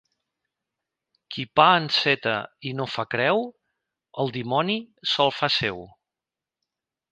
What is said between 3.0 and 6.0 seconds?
creu, el dimoni se'l fa seu.